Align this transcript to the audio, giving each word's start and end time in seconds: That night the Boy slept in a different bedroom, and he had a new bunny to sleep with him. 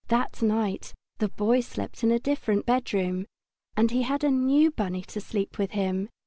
That 0.07 0.41
night 0.41 0.95
the 1.19 1.29
Boy 1.29 1.59
slept 1.59 2.03
in 2.03 2.09
a 2.11 2.17
different 2.17 2.65
bedroom, 2.65 3.27
and 3.77 3.91
he 3.91 4.01
had 4.01 4.23
a 4.23 4.31
new 4.31 4.71
bunny 4.71 5.03
to 5.03 5.21
sleep 5.21 5.59
with 5.59 5.73
him. 5.77 6.09